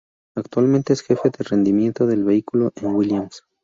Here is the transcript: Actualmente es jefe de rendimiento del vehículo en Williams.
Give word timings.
Actualmente 0.35 0.93
es 0.93 1.03
jefe 1.03 1.29
de 1.29 1.43
rendimiento 1.43 2.07
del 2.07 2.23
vehículo 2.23 2.71
en 2.77 2.87
Williams. 2.95 3.43